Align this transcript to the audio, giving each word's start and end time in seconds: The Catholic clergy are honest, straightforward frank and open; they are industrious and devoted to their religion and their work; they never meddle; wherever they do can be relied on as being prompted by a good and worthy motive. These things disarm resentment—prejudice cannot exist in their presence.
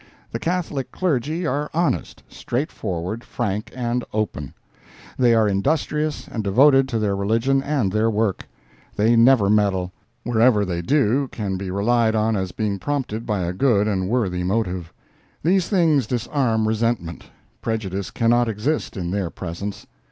The 0.31 0.39
Catholic 0.39 0.91
clergy 0.91 1.45
are 1.45 1.69
honest, 1.75 2.23
straightforward 2.27 3.23
frank 3.23 3.71
and 3.75 4.03
open; 4.11 4.55
they 5.15 5.35
are 5.35 5.47
industrious 5.47 6.27
and 6.27 6.43
devoted 6.43 6.87
to 6.89 6.97
their 6.97 7.15
religion 7.15 7.61
and 7.61 7.91
their 7.91 8.09
work; 8.09 8.47
they 8.95 9.15
never 9.15 9.47
meddle; 9.47 9.93
wherever 10.23 10.65
they 10.65 10.81
do 10.81 11.27
can 11.27 11.55
be 11.55 11.69
relied 11.69 12.15
on 12.15 12.35
as 12.35 12.51
being 12.51 12.79
prompted 12.79 13.27
by 13.27 13.41
a 13.45 13.53
good 13.53 13.87
and 13.87 14.09
worthy 14.09 14.43
motive. 14.43 14.91
These 15.43 15.69
things 15.69 16.07
disarm 16.07 16.67
resentment—prejudice 16.67 18.09
cannot 18.09 18.49
exist 18.49 18.97
in 18.97 19.11
their 19.11 19.29
presence. 19.29 19.85